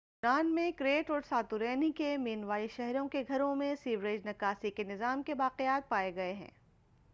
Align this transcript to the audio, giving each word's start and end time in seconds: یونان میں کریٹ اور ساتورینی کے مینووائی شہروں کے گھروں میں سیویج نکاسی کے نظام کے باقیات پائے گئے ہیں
یونان 0.23 0.53
میں 0.55 0.71
کریٹ 0.71 1.09
اور 1.11 1.21
ساتورینی 1.29 1.91
کے 1.91 2.15
مینووائی 2.17 2.67
شہروں 2.67 3.07
کے 3.09 3.23
گھروں 3.27 3.55
میں 3.55 3.73
سیویج 3.83 4.27
نکاسی 4.27 4.71
کے 4.71 4.83
نظام 4.83 5.23
کے 5.23 5.33
باقیات 5.33 5.89
پائے 5.89 6.15
گئے 6.15 6.33
ہیں 6.33 6.49